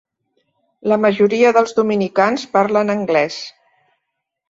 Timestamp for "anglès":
2.99-3.43